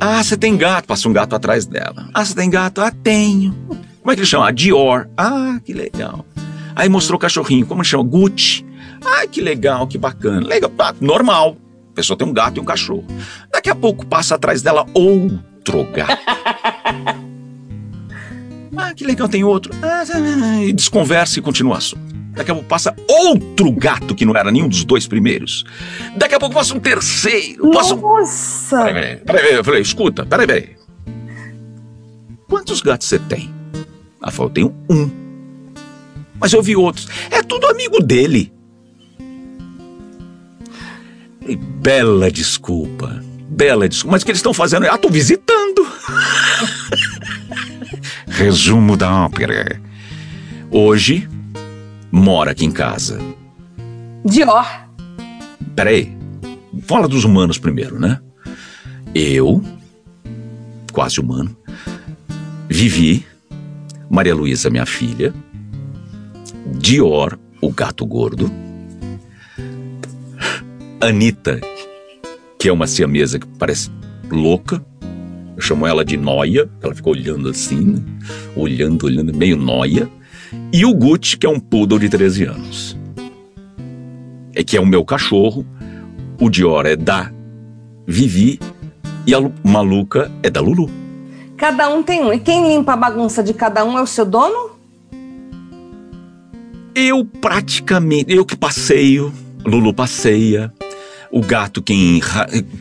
[0.00, 0.86] Ah, você tem gato?
[0.86, 2.08] Passa um gato atrás dela.
[2.12, 2.80] Ah, você tem gato?
[2.80, 3.52] Ah, tenho.
[4.00, 4.52] Como é que ele chama?
[4.52, 5.08] Dior.
[5.16, 6.24] Ah, que legal.
[6.74, 7.66] Aí mostrou o cachorrinho.
[7.66, 8.02] Como ele chama?
[8.02, 8.64] Gucci.
[9.04, 10.46] Ah, que legal, que bacana.
[10.46, 11.56] Legal, ah, normal.
[11.90, 13.04] A pessoa tem um gato e um cachorro.
[13.52, 16.22] Daqui a pouco passa atrás dela outro gato.
[18.76, 19.72] Ah, que legal, tem outro.
[19.82, 22.12] Ah, e desconversa e continua assunto.
[22.32, 25.64] Daqui a pouco passa outro gato que não era nenhum dos dois primeiros.
[26.16, 27.70] Daqui a pouco passa um terceiro.
[27.72, 28.84] Passa Nossa!
[28.84, 29.54] Peraí, peraí, peraí.
[29.54, 30.70] Eu falei, escuta, peraí, peraí.
[32.48, 33.52] Quantos gatos você tem?
[34.22, 35.10] Ela falou, eu tenho um.
[36.40, 37.06] Mas eu vi outros.
[37.30, 38.52] É tudo amigo dele.
[41.46, 43.22] E bela desculpa.
[43.48, 44.12] Bela desculpa.
[44.12, 44.86] Mas o que eles estão fazendo?
[44.86, 45.86] Ah, tô visitando.
[48.42, 49.80] Resumo da ópera.
[50.68, 51.28] Hoje,
[52.10, 53.20] mora aqui em casa.
[54.24, 54.66] Dior.
[55.76, 56.16] Peraí.
[56.82, 58.18] Fala dos humanos primeiro, né?
[59.14, 59.62] eu,
[60.92, 61.56] quase humano,
[62.68, 63.24] Vivi,
[64.10, 65.32] Maria Luísa, minha filha,
[66.66, 68.50] Dior, o gato gordo,
[71.00, 71.60] Anitta,
[72.58, 73.88] que é uma siamesa que parece
[74.30, 74.84] louca,
[75.56, 78.02] eu chamo ela de noia, ela fica olhando assim, né?
[78.56, 80.08] olhando, olhando, meio noia,
[80.72, 82.98] e o Gucci, que é um poodle de 13 anos.
[84.54, 85.66] É que é o meu cachorro,
[86.40, 87.30] o Dior é da
[88.06, 88.58] Vivi
[89.26, 90.90] e a maluca é da Lulu.
[91.56, 92.32] Cada um tem um.
[92.32, 94.72] E quem limpa a bagunça de cada um é o seu dono?
[96.94, 98.34] Eu praticamente.
[98.34, 99.32] Eu que passeio,
[99.64, 100.72] Lulu passeia.
[101.32, 102.20] O gato, quem,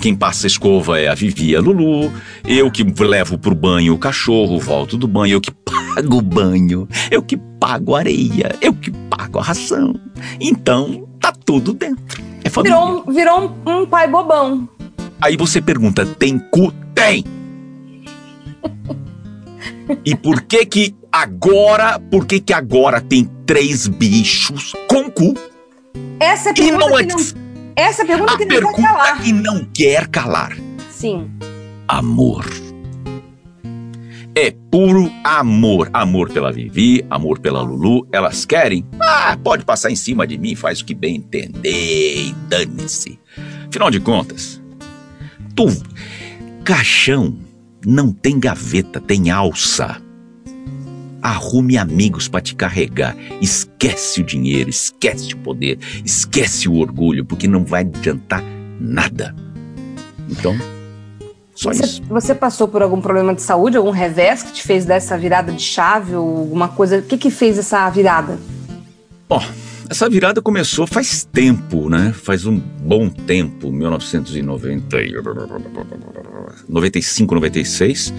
[0.01, 2.11] quem passa a escova é a Vivi, a Lulu.
[2.45, 5.35] Eu que levo pro banho o cachorro, volto do banho.
[5.35, 6.85] Eu que pago o banho.
[7.09, 8.53] Eu que pago a areia.
[8.61, 9.95] Eu que pago a ração.
[10.37, 12.21] Então, tá tudo dentro.
[12.43, 12.77] É família.
[12.77, 14.67] Virou, virou um, um pai bobão.
[15.21, 16.73] Aí você pergunta: tem cu?
[16.93, 17.23] Tem!
[20.03, 25.35] e por que que agora, por que que agora tem três bichos com cu?
[26.19, 27.40] Essa é a pergunta não, que não,
[27.75, 29.21] essa pergunta a que pergunta não quer calar.
[29.21, 30.57] que não quer calar.
[30.89, 31.29] Sim.
[31.87, 32.45] Amor.
[34.33, 35.89] É puro amor.
[35.93, 38.07] Amor pela Vivi, amor pela Lulu.
[38.11, 38.85] Elas querem?
[39.01, 43.19] Ah, pode passar em cima de mim, faz o que bem entender, dane-se.
[43.67, 44.61] Afinal de contas,
[45.55, 45.67] Tu,
[46.63, 47.35] caixão
[47.85, 50.01] não tem gaveta, tem alça.
[51.21, 53.15] Arrume amigos para te carregar.
[53.41, 58.43] Esquece o dinheiro, esquece o poder, esquece o orgulho, porque não vai adiantar
[58.79, 59.35] nada.
[60.29, 60.55] Então,
[61.61, 62.03] só você, isso.
[62.09, 65.61] Você passou por algum problema de saúde, algum revés que te fez dessa virada de
[65.61, 66.97] chave ou alguma coisa?
[66.97, 68.39] O que que fez essa virada?
[69.29, 72.13] Ó, oh, essa virada começou faz tempo, né?
[72.13, 74.97] Faz um bom tempo, 1990,
[76.69, 78.13] 95, 96,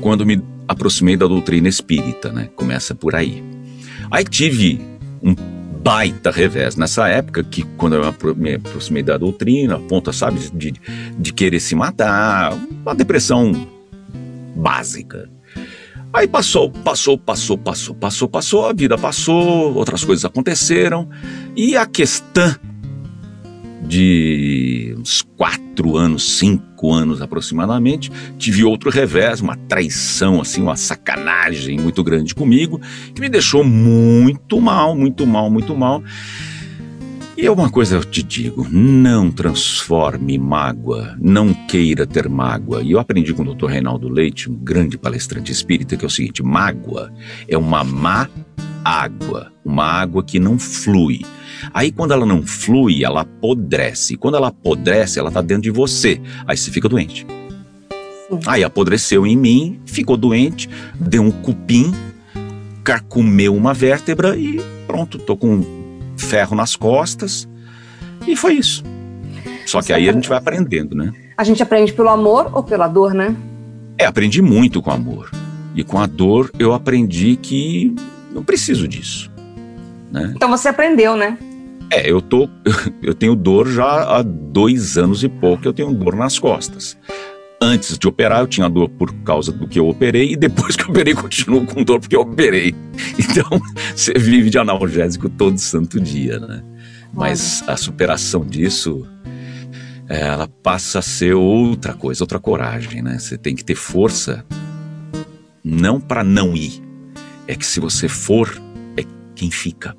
[0.00, 2.50] quando me aproximei da doutrina espírita, né?
[2.56, 3.40] Começa por aí.
[4.10, 4.80] Aí tive
[5.22, 5.32] um
[5.80, 10.74] baita revés nessa época, que quando eu me aproximei da doutrina, a ponta, sabe, de,
[11.16, 12.52] de querer se matar,
[12.84, 13.68] uma depressão
[14.56, 15.30] básica.
[16.12, 21.08] Aí passou, passou, passou, passou, passou, passou, a vida passou, outras coisas aconteceram
[21.56, 22.54] e a questão
[23.82, 31.78] de uns quatro anos, cinco anos aproximadamente, tive outro revés, uma traição, assim, uma sacanagem
[31.80, 32.78] muito grande comigo,
[33.14, 36.02] que me deixou muito mal, muito mal, muito mal.
[37.36, 42.82] E uma coisa eu te digo: não transforme mágoa, não queira ter mágoa.
[42.82, 43.66] E eu aprendi com o Dr.
[43.66, 47.12] Reinaldo Leite, um grande palestrante espírita, que é o seguinte: mágoa
[47.48, 48.28] é uma má
[48.84, 51.22] água, uma água que não flui.
[51.72, 54.16] Aí quando ela não flui, ela apodrece.
[54.16, 56.20] Quando ela apodrece, ela está dentro de você.
[56.46, 57.26] Aí você fica doente.
[58.46, 60.68] Aí apodreceu em mim, ficou doente,
[60.98, 61.92] deu um cupim,
[62.82, 65.81] carcomeu uma vértebra e pronto, tô com
[66.22, 67.48] ferro nas costas.
[68.26, 68.82] E foi isso.
[69.66, 71.12] Só que aí a gente vai aprendendo, né?
[71.36, 73.34] A gente aprende pelo amor ou pela dor, né?
[73.98, 75.30] É, aprendi muito com amor.
[75.74, 77.94] E com a dor eu aprendi que
[78.32, 79.30] não preciso disso.
[80.10, 80.32] Né?
[80.36, 81.38] Então você aprendeu, né?
[81.90, 82.48] É, eu tô.
[83.02, 86.96] Eu tenho dor já há dois anos e pouco, eu tenho dor nas costas.
[87.64, 90.82] Antes de operar, eu tinha dor por causa do que eu operei, e depois que
[90.82, 92.74] eu operei, continuo com dor porque eu operei.
[93.16, 93.48] Então,
[93.94, 96.60] você vive de analgésico todo santo dia, né?
[97.14, 99.06] Mas a superação disso,
[100.08, 103.16] ela passa a ser outra coisa, outra coragem, né?
[103.16, 104.44] Você tem que ter força,
[105.62, 106.82] não para não ir,
[107.46, 108.60] é que se você for,
[108.96, 109.04] é
[109.36, 109.96] quem fica.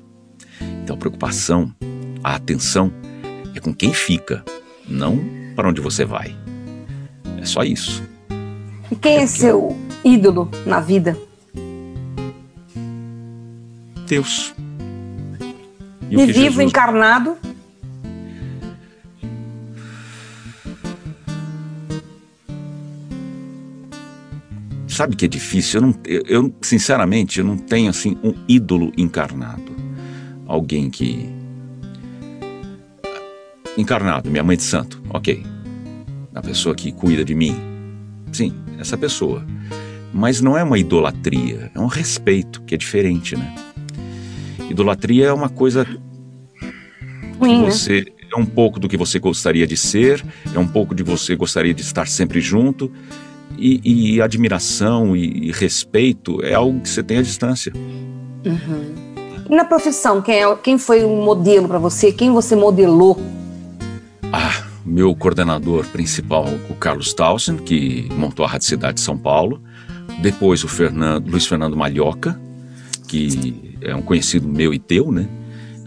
[0.82, 1.74] Então, a preocupação,
[2.22, 2.92] a atenção
[3.54, 4.44] é com quem fica,
[4.86, 5.18] não
[5.56, 6.36] para onde você vai.
[7.44, 8.02] É só isso.
[8.90, 11.14] E quem é, é seu ídolo na vida?
[14.08, 14.54] Deus.
[16.10, 16.66] E, e vivo Jesus...
[16.66, 17.36] encarnado?
[24.88, 25.80] Sabe que é difícil?
[25.80, 25.94] Eu, não,
[26.26, 29.76] eu, sinceramente, eu não tenho assim um ídolo encarnado.
[30.46, 31.28] Alguém que
[33.76, 35.53] encarnado, minha mãe de santo, ok
[36.34, 37.54] a pessoa que cuida de mim.
[38.32, 39.46] Sim, essa pessoa.
[40.12, 43.54] Mas não é uma idolatria, é um respeito, que é diferente, né?
[44.70, 45.86] Idolatria é uma coisa
[47.38, 47.70] Ruim, né?
[47.70, 51.36] você é um pouco do que você gostaria de ser, é um pouco de você
[51.36, 52.90] gostaria de estar sempre junto.
[53.56, 57.72] E, e admiração e, e, respeito é algo que você tem à distância.
[58.44, 58.94] Uhum.
[59.48, 62.10] E na profissão, quem, é, quem foi um modelo para você?
[62.10, 63.20] Quem você modelou?
[64.32, 69.62] Ah, Meu coordenador principal, o Carlos Tausen, que montou a Rádio Cidade de São Paulo.
[70.20, 72.38] Depois o Fernando, Luiz Fernando Malhoca,
[73.08, 75.26] que é um conhecido meu e teu, né?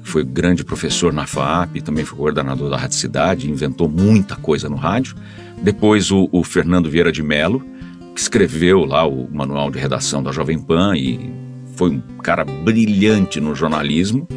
[0.04, 4.76] Foi grande professor na FAP, também foi coordenador da Rádio Cidade, inventou muita coisa no
[4.76, 5.16] rádio.
[5.62, 7.64] Depois o, o Fernando Vieira de Mello,
[8.16, 11.30] que escreveu lá o manual de redação da Jovem Pan e
[11.76, 14.28] foi um cara brilhante no jornalismo.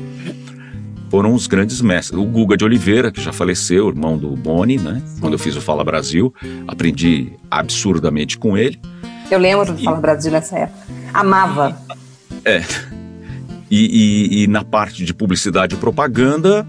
[1.10, 2.18] Foram os grandes mestres.
[2.18, 5.02] O Guga de Oliveira, que já faleceu, irmão do Boni, né?
[5.20, 6.32] Quando eu fiz o Fala Brasil,
[6.68, 8.80] aprendi absurdamente com ele.
[9.28, 9.84] Eu lembro do e...
[9.84, 10.86] Fala Brasil nessa época.
[11.12, 11.76] Amava.
[12.44, 12.62] É.
[13.68, 16.66] E, e, e, na parte de publicidade e propaganda,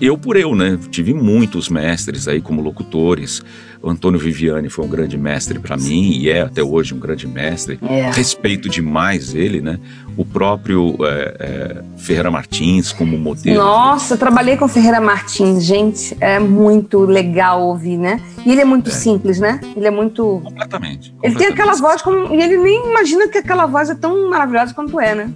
[0.00, 0.78] eu por eu, né?
[0.90, 3.42] Tive muitos mestres aí como locutores.
[3.82, 7.26] O Antônio Viviani foi um grande mestre para mim e é até hoje um grande
[7.26, 7.78] mestre.
[7.82, 8.10] É.
[8.10, 9.78] Respeito demais ele, né?
[10.16, 13.56] O próprio é, é, Ferreira Martins como modelo.
[13.56, 16.14] Nossa, eu trabalhei com Ferreira Martins, gente.
[16.20, 18.20] É muito legal ouvir, né?
[18.44, 18.92] E ele é muito é.
[18.92, 19.60] simples, né?
[19.74, 20.40] Ele é muito.
[20.44, 21.14] Completamente.
[21.22, 22.34] Ele tem aquela voz como.
[22.34, 25.30] E ele nem imagina que aquela voz é tão maravilhosa quanto é, né?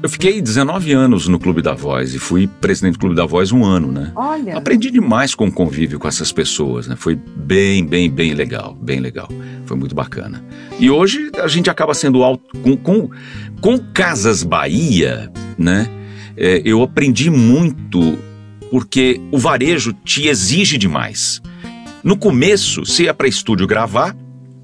[0.00, 3.50] Eu fiquei 19 anos no Clube da Voz e fui presidente do Clube da Voz
[3.50, 4.12] um ano, né?
[4.14, 4.56] Olha.
[4.56, 6.94] Aprendi demais com o convívio com essas pessoas, né?
[6.94, 9.28] Foi bem, bem, bem legal, bem legal.
[9.66, 10.44] Foi muito bacana.
[10.78, 13.10] E hoje a gente acaba sendo alto com, com,
[13.60, 15.90] com Casas Bahia, né?
[16.36, 18.16] É, eu aprendi muito
[18.70, 21.42] porque o varejo te exige demais.
[22.04, 24.16] No começo, você ia para estúdio gravar,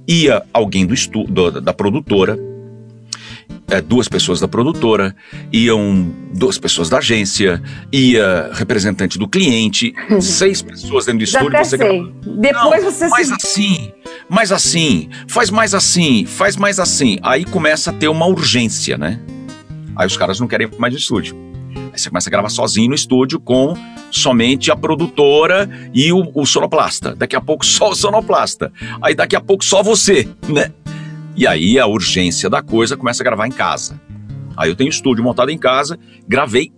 [0.06, 2.38] ia alguém do estúdio, da produtora,
[3.68, 5.14] é, duas pessoas da produtora,
[5.52, 11.50] iam duas pessoas da agência, ia representante do cliente, seis pessoas dentro do estúdio.
[11.52, 12.12] Já você sei.
[12.36, 13.34] Depois Não, você mais se...
[13.34, 13.92] assim,
[14.28, 17.18] mais assim, faz mais assim, faz mais assim.
[17.22, 19.20] Aí começa a ter uma urgência, né?
[19.96, 21.36] Aí os caras não querem mais de estúdio.
[21.92, 23.74] Aí você começa a gravar sozinho no estúdio com
[24.10, 27.14] somente a produtora e o, o sonoplasta.
[27.14, 28.72] Daqui a pouco só o sonoplasta.
[29.00, 30.72] Aí daqui a pouco só você, né?
[31.36, 34.00] E aí a urgência da coisa começa a gravar em casa.
[34.56, 36.72] Aí eu tenho estúdio montado em casa, gravei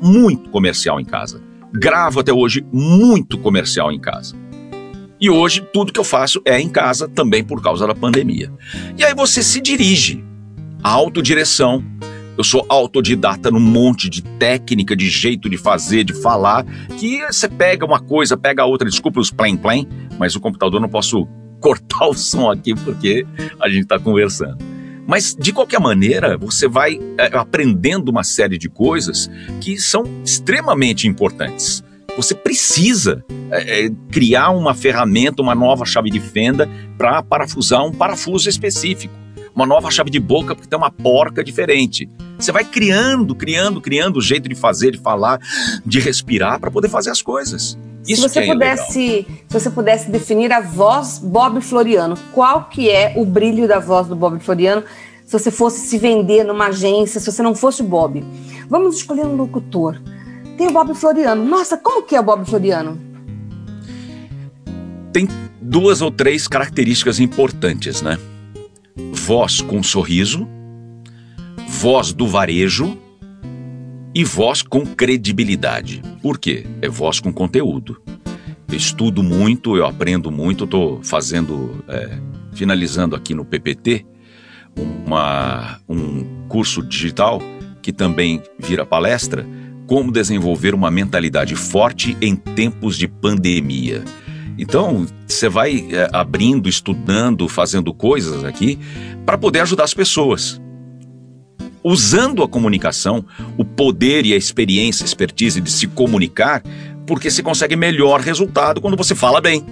[0.00, 1.42] muito comercial em casa.
[1.72, 4.36] Gravo até hoje muito comercial em casa.
[5.20, 8.52] E hoje tudo que eu faço é em casa também por causa da pandemia.
[8.96, 10.24] E aí você se dirige.
[10.82, 11.82] A autodireção.
[12.38, 16.66] Eu sou autodidata num monte de técnica, de jeito de fazer, de falar,
[16.98, 19.58] que você pega uma coisa, pega a outra, desculpa os plain,
[20.18, 21.26] mas o computador não posso
[21.66, 23.26] cortar o som aqui porque
[23.60, 24.58] a gente está conversando.
[25.04, 29.28] Mas, de qualquer maneira, você vai é, aprendendo uma série de coisas
[29.60, 31.82] que são extremamente importantes.
[32.16, 37.90] Você precisa é, é criar uma ferramenta, uma nova chave de fenda para parafusar um
[37.90, 39.12] parafuso específico.
[39.52, 42.08] Uma nova chave de boca porque tem uma porca diferente.
[42.38, 45.40] Você vai criando, criando, criando o jeito de fazer, de falar,
[45.84, 47.76] de respirar para poder fazer as coisas.
[48.06, 49.36] Isso se você é pudesse, legal.
[49.48, 54.06] se você pudesse definir a voz Bob Floriano, qual que é o brilho da voz
[54.06, 54.84] do Bob Floriano?
[55.24, 58.24] Se você fosse se vender numa agência, se você não fosse Bob,
[58.68, 60.00] vamos escolher um locutor.
[60.56, 61.44] Tem o Bob Floriano.
[61.44, 62.98] Nossa, como que é o Bob Floriano?
[65.12, 65.28] Tem
[65.60, 68.18] duas ou três características importantes, né?
[69.12, 70.46] Voz com sorriso,
[71.68, 72.96] voz do varejo
[74.16, 76.02] e voz com credibilidade.
[76.22, 76.64] Por quê?
[76.80, 78.00] É voz com conteúdo.
[78.66, 82.16] Eu estudo muito, eu aprendo muito, estou fazendo, é,
[82.54, 84.06] finalizando aqui no PPT,
[84.74, 87.42] uma, um curso digital
[87.82, 89.46] que também vira palestra,
[89.86, 94.02] como desenvolver uma mentalidade forte em tempos de pandemia.
[94.56, 98.78] Então, você vai é, abrindo, estudando, fazendo coisas aqui
[99.26, 100.58] para poder ajudar as pessoas
[101.82, 103.24] usando a comunicação,
[103.56, 106.62] o poder e a experiência, a expertise de se comunicar,
[107.06, 109.64] porque se consegue melhor resultado quando você fala bem,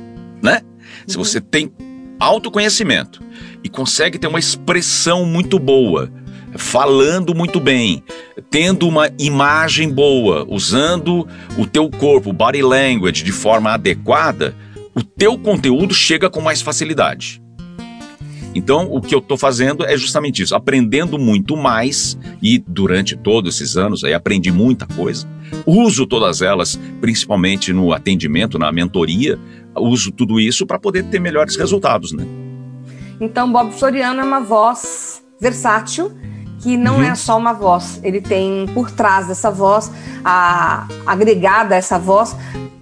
[0.43, 0.62] né?
[1.07, 1.73] Se você tem
[2.19, 3.21] autoconhecimento
[3.62, 6.11] e consegue ter uma expressão muito boa,
[6.57, 8.03] falando muito bem,
[8.51, 11.27] tendo uma imagem boa, usando
[11.59, 14.55] o teu corpo, body language de forma adequada,
[14.95, 17.43] o teu conteúdo chega com mais facilidade.
[18.55, 23.57] Então, o que eu estou fazendo é justamente isso, aprendendo muito mais e durante todos
[23.57, 25.29] esses anos aí aprendi muita coisa.
[25.67, 29.38] Uso todas elas, principalmente no atendimento, na mentoria,
[29.77, 32.25] uso tudo isso para poder ter melhores resultados, né?
[33.21, 36.12] Então, Bob Floriano é uma voz versátil
[36.61, 37.03] que não uhum.
[37.03, 39.93] é só uma voz, ele tem por trás dessa voz,
[40.25, 42.35] a, agregada a essa voz,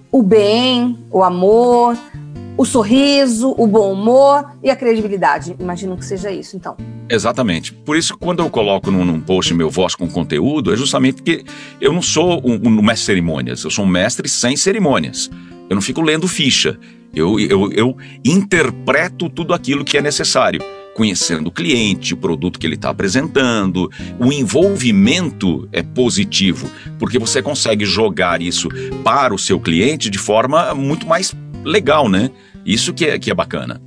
[0.09, 1.97] o bem, o amor,
[2.57, 5.55] o sorriso, o bom humor e a credibilidade.
[5.59, 6.77] Imagino que seja isso, então.
[7.09, 7.73] Exatamente.
[7.73, 11.43] Por isso, quando eu coloco num, num post meu voz com conteúdo, é justamente que
[11.81, 15.29] eu não sou um, um mestre de cerimônias, eu sou um mestre sem cerimônias.
[15.69, 16.77] Eu não fico lendo ficha.
[17.15, 20.61] Eu, eu, eu interpreto tudo aquilo que é necessário
[20.93, 23.89] conhecendo o cliente, o produto que ele está apresentando.
[24.19, 28.69] O envolvimento é positivo, porque você consegue jogar isso
[29.03, 32.29] para o seu cliente de forma muito mais legal, né?
[32.65, 33.81] Isso que é, que é bacana.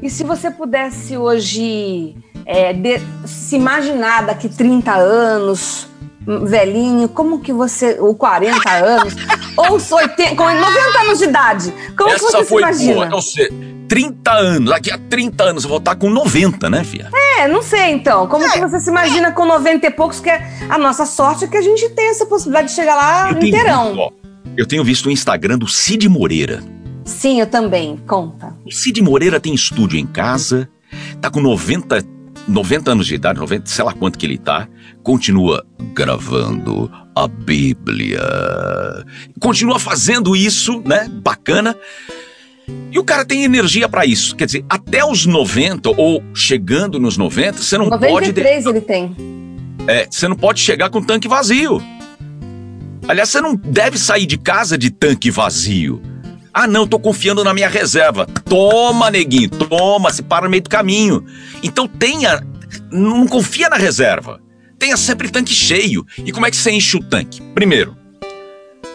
[0.00, 2.14] E se você pudesse hoje
[2.46, 5.88] é, de, se imaginar daqui 30 anos,
[6.26, 7.96] velhinho, como que você.
[7.98, 9.14] ou 40 anos,
[9.56, 12.94] ou 80, com 90 anos de idade, como Essa que você foi se imagina?
[12.94, 13.78] Boa, não sei.
[13.88, 17.10] 30 anos, daqui a 30 anos eu vou estar com 90, né, filha?
[17.38, 18.26] É, não sei então.
[18.26, 18.50] Como é.
[18.50, 20.20] que você se imagina com 90 e poucos?
[20.20, 23.30] Que é a nossa sorte é que a gente tem essa possibilidade de chegar lá
[23.30, 23.86] eu inteirão.
[23.86, 24.10] Visto, ó,
[24.58, 26.60] eu tenho visto o Instagram do Cid Moreira.
[27.04, 27.96] Sim, eu também.
[28.08, 28.56] Conta.
[28.66, 30.68] O Cid Moreira tem estúdio em casa,
[31.20, 32.04] tá com 90,
[32.48, 34.66] 90 anos de idade, 90, sei lá quanto que ele tá,
[35.04, 38.20] continua gravando a Bíblia.
[39.38, 41.08] Continua fazendo isso, né?
[41.08, 41.76] Bacana.
[42.90, 44.34] E o cara tem energia para isso.
[44.34, 48.26] Quer dizer, até os 90 ou chegando nos 90, você não 93 pode.
[48.28, 49.16] 93 ele tem.
[49.86, 51.80] É, você não pode chegar com tanque vazio.
[53.08, 56.02] Aliás, você não deve sair de casa de tanque vazio.
[56.52, 58.26] Ah, não, tô confiando na minha reserva.
[58.44, 61.24] Toma, neguinho, toma, se para no meio do caminho.
[61.62, 62.46] Então tenha.
[62.92, 64.40] Não confia na reserva.
[64.78, 66.04] Tenha sempre tanque cheio.
[66.18, 67.40] E como é que você enche o tanque?
[67.54, 67.96] Primeiro,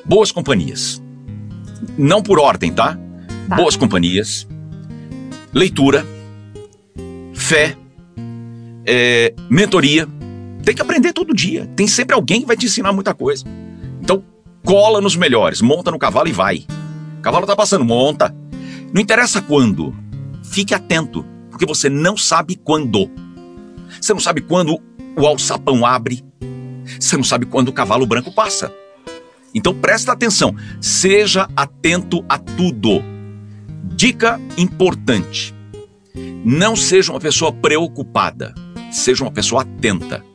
[0.05, 1.01] boas companhias.
[1.97, 2.97] Não por ordem, tá?
[3.49, 3.55] Tá.
[3.55, 4.47] Boas companhias,
[5.51, 6.05] leitura,
[7.33, 7.75] fé,
[8.85, 10.07] é, mentoria.
[10.63, 11.67] Tem que aprender todo dia.
[11.75, 13.43] Tem sempre alguém que vai te ensinar muita coisa.
[14.03, 14.21] Então,
[14.65, 16.65] cola nos melhores, monta no cavalo e vai.
[17.19, 18.35] O cavalo tá passando, monta.
[18.93, 19.95] Não interessa quando.
[20.43, 23.09] Fique atento, porque você não sabe quando.
[24.01, 24.77] Você não sabe quando
[25.17, 26.21] o alçapão abre.
[26.99, 28.73] Você não sabe quando o cavalo branco passa.
[29.55, 33.01] Então presta atenção, seja atento a tudo.
[33.95, 35.55] Dica importante:
[36.43, 38.53] não seja uma pessoa preocupada,
[38.91, 40.25] seja uma pessoa atenta.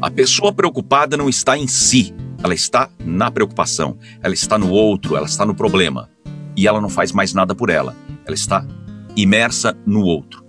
[0.00, 5.16] A pessoa preocupada não está em si, ela está na preocupação, ela está no outro,
[5.16, 6.08] ela está no problema.
[6.56, 8.66] E ela não faz mais nada por ela, ela está
[9.16, 10.44] imersa no outro.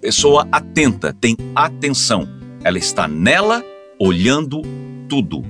[0.00, 2.28] Pessoa atenta tem atenção,
[2.62, 3.64] ela está nela,
[3.98, 4.62] olhando
[5.08, 5.44] tudo.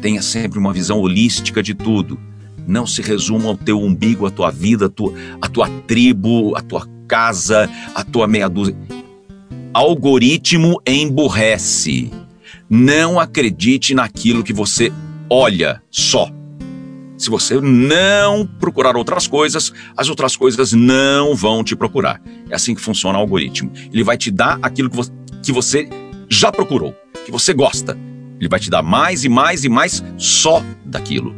[0.00, 2.18] Tenha sempre uma visão holística de tudo
[2.68, 6.60] não se resuma ao teu umbigo, à tua vida, à tua, à tua tribo, à
[6.60, 8.76] tua casa, à tua meia dúzia.
[9.72, 12.10] Algoritmo emburrece.
[12.68, 14.92] Não acredite naquilo que você
[15.30, 16.30] olha só.
[17.16, 22.22] Se você não procurar outras coisas, as outras coisas não vão te procurar.
[22.48, 23.72] É assim que funciona o algoritmo.
[23.92, 24.88] Ele vai te dar aquilo
[25.42, 25.88] que você
[26.28, 27.98] já procurou, que você gosta.
[28.38, 31.34] Ele vai te dar mais e mais e mais só daquilo.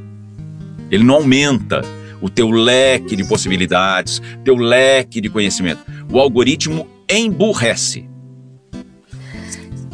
[0.90, 1.80] Ele não aumenta
[2.20, 5.80] o teu leque de possibilidades, teu leque de conhecimento.
[6.12, 8.09] O algoritmo emburrece.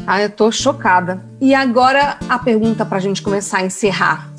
[0.07, 1.21] Ah, eu tô chocada.
[1.41, 4.31] E agora a pergunta para a gente começar a encerrar.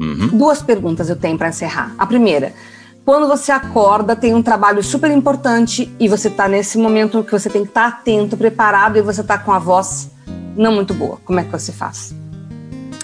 [0.00, 0.36] Uhum.
[0.36, 1.94] Duas perguntas eu tenho para encerrar.
[1.96, 2.52] A primeira,
[3.04, 7.48] quando você acorda, tem um trabalho super importante e você está nesse momento que você
[7.48, 10.10] tem que estar tá atento, preparado e você está com a voz
[10.56, 11.18] não muito boa.
[11.24, 12.12] Como é que você faz?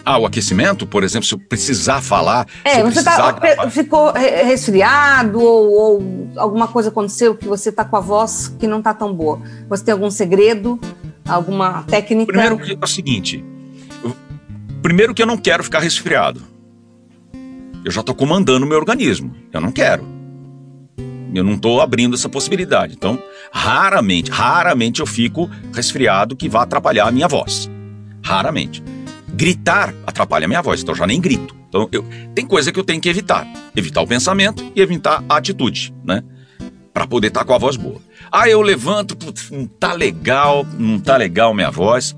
[0.05, 2.47] Ah, o aquecimento, por exemplo, se eu precisar falar.
[2.65, 8.01] É, você tá, ficou resfriado ou, ou, alguma coisa aconteceu que você está com a
[8.01, 9.41] voz que não está tão boa.
[9.69, 10.79] Você tem algum segredo,
[11.27, 12.33] alguma técnica?
[12.33, 13.45] Primeiro que é o seguinte.
[14.83, 16.43] Primeiro que eu não quero ficar resfriado.
[17.85, 19.35] Eu já estou comandando o meu organismo.
[19.53, 20.07] Eu não quero.
[21.35, 22.95] Eu não estou abrindo essa possibilidade.
[22.95, 23.19] Então,
[23.53, 27.69] raramente, raramente eu fico resfriado que vá atrapalhar a minha voz.
[28.23, 28.83] Raramente.
[29.29, 31.57] Gritar atrapalha a minha voz, então eu já nem grito.
[31.69, 33.47] Então, eu, tem coisa que eu tenho que evitar.
[33.75, 36.23] Evitar o pensamento e evitar a atitude, né?
[36.93, 38.01] Para poder estar tá com a voz boa.
[38.37, 42.17] Ah, eu levanto, putz, não tá legal, não tá legal minha voz.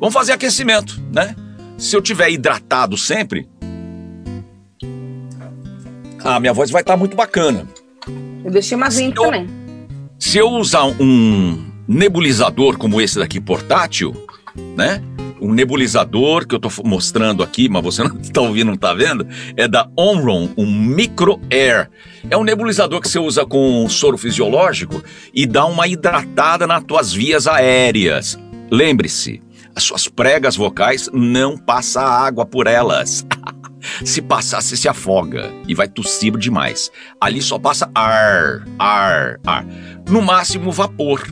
[0.00, 1.36] Vamos fazer aquecimento, né?
[1.76, 3.46] Se eu tiver hidratado sempre,
[6.24, 7.68] a minha voz vai estar tá muito bacana.
[8.42, 9.46] Eu deixei mais limpo também.
[10.18, 14.14] Se eu usar um nebulizador como esse daqui portátil,
[14.74, 15.02] né?
[15.44, 19.26] Um nebulizador que eu estou mostrando aqui, mas você não está ouvindo, não está vendo,
[19.56, 21.90] é da Omron, um Micro Air.
[22.30, 27.12] É um nebulizador que você usa com soro fisiológico e dá uma hidratada nas tuas
[27.12, 28.38] vias aéreas.
[28.70, 29.42] Lembre-se,
[29.76, 33.26] as suas pregas vocais não passa água por elas.
[34.02, 36.90] se passar, você se afoga e vai tossir demais.
[37.20, 39.66] Ali só passa ar, ar, ar.
[40.08, 41.22] No máximo vapor.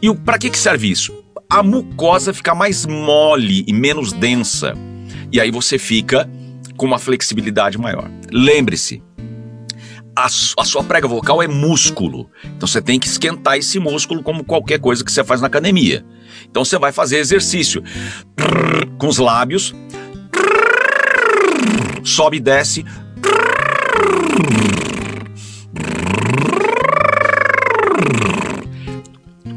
[0.00, 1.19] E para que, que serve isso?
[1.50, 4.74] A mucosa fica mais mole e menos densa.
[5.32, 6.30] E aí você fica
[6.76, 8.08] com uma flexibilidade maior.
[8.30, 9.02] Lembre-se,
[10.14, 12.30] a, a, sua prega vocal é músculo.
[12.56, 16.04] Então você tem que esquentar esse músculo como qualquer coisa que você faz na academia.
[16.48, 17.82] Então você vai fazer exercício
[18.96, 19.74] com os lábios.
[22.04, 22.84] Sobe e desce.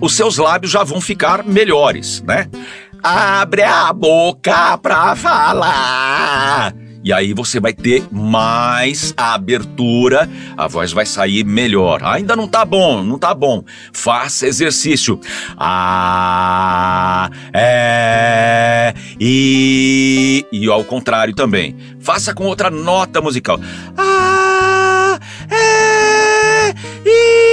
[0.03, 2.49] Os seus lábios já vão ficar melhores, né?
[3.01, 6.75] Abre a boca pra falar.
[7.01, 12.03] E aí você vai ter mais abertura, a voz vai sair melhor.
[12.03, 13.63] Ainda não tá bom, não tá bom.
[13.93, 15.21] Faça exercício.
[15.57, 21.77] Ah, é, e, e ao contrário também.
[22.01, 23.57] Faça com outra nota musical.
[23.97, 25.17] Ah,
[25.49, 26.73] é,
[27.05, 27.52] e,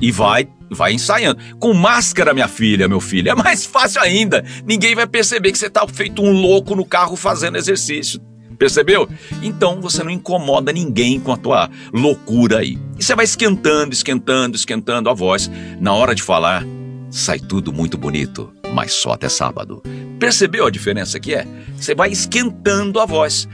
[0.00, 1.38] e vai Vai ensaiando.
[1.58, 4.44] Com máscara, minha filha, meu filho, é mais fácil ainda.
[4.64, 8.20] Ninguém vai perceber que você tá feito um louco no carro fazendo exercício.
[8.58, 9.08] Percebeu?
[9.42, 12.78] Então você não incomoda ninguém com a tua loucura aí.
[12.98, 15.50] E você vai esquentando, esquentando, esquentando a voz.
[15.78, 16.64] Na hora de falar,
[17.10, 19.82] sai tudo muito bonito, mas só até sábado.
[20.18, 21.46] Percebeu a diferença que é?
[21.76, 23.46] Você vai esquentando a voz.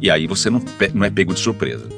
[0.00, 0.62] E aí você não,
[0.94, 1.88] não é pego de surpresa.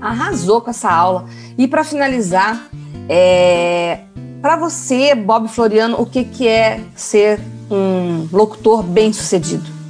[0.00, 1.26] Arrasou com essa aula.
[1.58, 2.68] E para finalizar,
[3.12, 4.04] é...
[4.40, 7.40] para você, Bob Floriano, o que, que é ser
[7.70, 9.82] um locutor bem sucedido?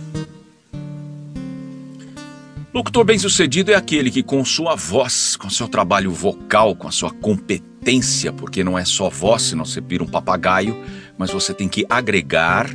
[2.74, 7.10] Locutor bem-sucedido é aquele que, com sua voz, com seu trabalho vocal, com a sua
[7.10, 10.82] competência, porque não é só voz, senão você vira um papagaio,
[11.18, 12.70] mas você tem que agregar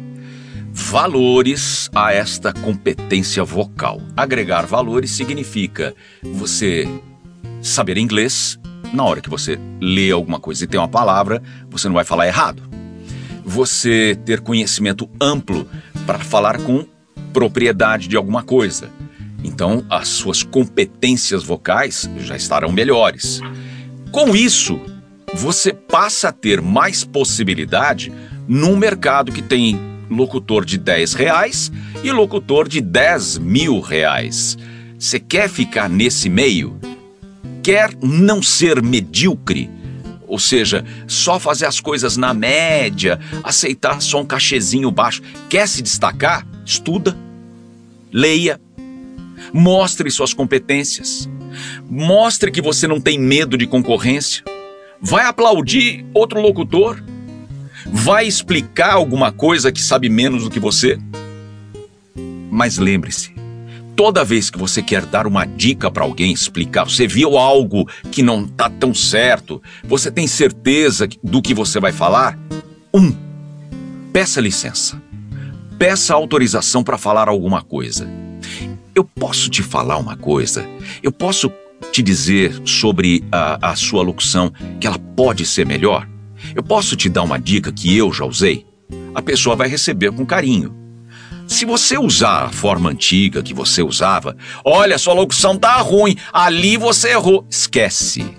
[0.71, 3.99] valores a esta competência vocal.
[4.15, 6.87] Agregar valores significa você
[7.59, 8.59] saber inglês,
[8.93, 12.27] na hora que você lê alguma coisa e tem uma palavra, você não vai falar
[12.27, 12.63] errado.
[13.45, 15.67] Você ter conhecimento amplo
[16.05, 16.85] para falar com
[17.31, 18.89] propriedade de alguma coisa
[19.43, 23.39] então, as suas competências vocais já estarão melhores.
[24.11, 24.79] Com isso,
[25.33, 28.11] você passa a ter mais possibilidade
[28.47, 29.79] num mercado que tem
[30.09, 31.71] locutor de 10 reais
[32.03, 34.57] e locutor de 10 mil reais.
[34.97, 36.79] Você quer ficar nesse meio?
[37.67, 39.69] Quer não ser medíocre?
[40.25, 45.21] Ou seja, só fazer as coisas na média, aceitar só um cachezinho baixo.
[45.49, 46.47] Quer se destacar?
[46.65, 47.13] Estuda,
[48.09, 48.57] leia,
[49.51, 51.29] Mostre suas competências.
[51.89, 54.45] Mostre que você não tem medo de concorrência.
[55.01, 57.03] Vai aplaudir outro locutor?
[57.85, 60.97] Vai explicar alguma coisa que sabe menos do que você?
[62.49, 63.36] Mas lembre-se,
[63.97, 68.21] toda vez que você quer dar uma dica para alguém, explicar, você viu algo que
[68.21, 72.37] não está tão certo, você tem certeza do que você vai falar?
[72.93, 73.11] Um,
[74.13, 75.01] peça licença.
[75.79, 78.07] Peça autorização para falar alguma coisa.
[78.93, 80.67] Eu posso te falar uma coisa?
[81.01, 81.51] Eu posso
[81.91, 86.07] te dizer sobre a, a sua locução que ela pode ser melhor?
[86.55, 88.63] Eu posso te dar uma dica que eu já usei?
[89.15, 90.76] A pessoa vai receber com carinho.
[91.47, 94.35] Se você usar a forma antiga que você usava,
[94.65, 97.45] olha, sua locução tá ruim, ali você errou.
[97.49, 98.35] Esquece.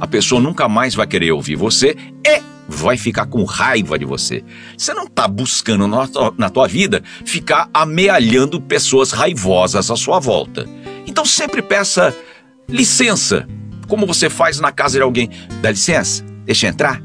[0.00, 1.94] A pessoa nunca mais vai querer ouvir você
[2.26, 4.42] e vai ficar com raiva de você.
[4.76, 10.66] Você não está buscando na tua, vida ficar amealhando pessoas raivosas à sua volta.
[11.06, 12.14] Então sempre peça
[12.68, 13.46] licença,
[13.86, 15.30] como você faz na casa de alguém.
[15.60, 17.02] Dá licença, deixa eu entrar.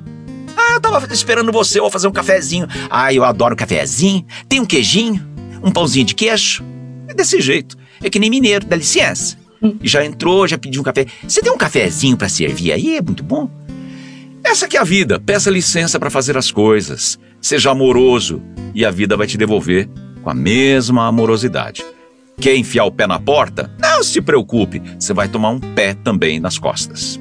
[0.57, 2.67] Ah, eu tava esperando você, eu vou fazer um cafezinho.
[2.89, 4.25] Ah, eu adoro cafezinho.
[4.49, 5.30] Tem um queijinho,
[5.61, 6.63] um pãozinho de queijo.
[7.07, 7.77] É desse jeito.
[8.01, 9.37] É que nem mineiro, dá licença.
[9.61, 9.77] Hum.
[9.83, 11.05] Já entrou, já pediu um café.
[11.27, 12.97] Você tem um cafezinho para servir aí?
[12.97, 13.49] É muito bom.
[14.43, 15.19] Essa que é a vida.
[15.19, 17.19] Peça licença para fazer as coisas.
[17.39, 18.41] Seja amoroso
[18.73, 19.87] e a vida vai te devolver
[20.23, 21.83] com a mesma amorosidade.
[22.39, 23.71] Quer enfiar o pé na porta?
[23.79, 27.19] Não se preocupe, você vai tomar um pé também nas costas.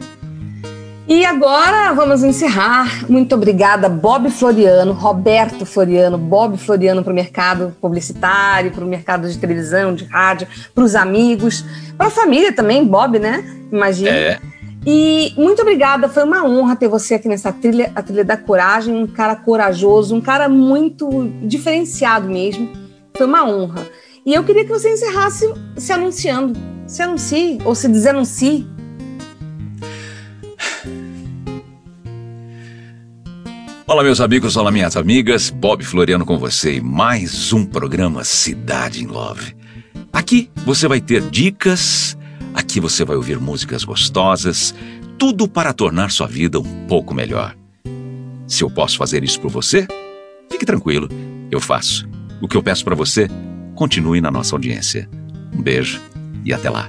[1.10, 3.10] E agora vamos encerrar.
[3.10, 9.28] Muito obrigada, Bob Floriano, Roberto Floriano, Bob Floriano para o mercado publicitário, para o mercado
[9.28, 11.64] de televisão, de rádio, para os amigos,
[11.98, 13.44] para a família também, Bob, né?
[13.72, 14.08] Imagina.
[14.08, 14.38] É.
[14.86, 18.94] E muito obrigada, foi uma honra ter você aqui nessa trilha, a trilha da coragem,
[18.94, 22.70] um cara corajoso, um cara muito diferenciado mesmo.
[23.16, 23.84] Foi uma honra.
[24.24, 26.56] E eu queria que você encerrasse se anunciando.
[26.86, 28.64] Se anuncie ou se desanuncie.
[33.90, 35.50] Olá, meus amigos, olá, minhas amigas.
[35.50, 39.52] Bob Floriano com você e mais um programa Cidade em Love.
[40.12, 42.16] Aqui você vai ter dicas
[42.54, 44.72] Aqui você vai ouvir músicas gostosas,
[45.18, 47.56] tudo para tornar sua vida um pouco melhor.
[48.46, 49.88] Se eu posso fazer isso por você,
[50.48, 51.08] fique tranquilo,
[51.50, 52.08] eu faço.
[52.40, 53.26] O que eu peço para você,
[53.74, 55.10] continue na nossa audiência.
[55.52, 56.00] Um beijo
[56.44, 56.88] e até lá.